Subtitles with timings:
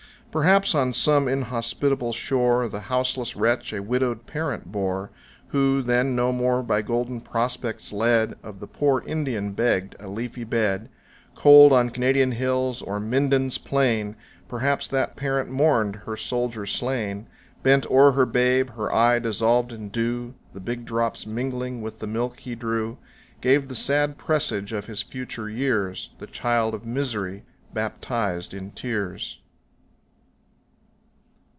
[0.31, 5.11] Perhaps on some inhospitable shore The houseless wretch a widowed parent bore,
[5.49, 10.45] Who, then no more by golden prospects led, Of the poor Indian begged a leafy
[10.45, 10.87] bed;
[11.35, 14.15] Cold on Canadian hills, or Minden's plain,
[14.47, 17.27] Perhaps that parent mourned her soldier slain,
[17.61, 22.07] Bent o'er her babe, her eye dissolved in dew, The big drops mingling with the
[22.07, 22.97] milk he drew,
[23.41, 27.43] Gave the sad presage of his future years, The child of misery,
[27.73, 29.37] baptized in tears!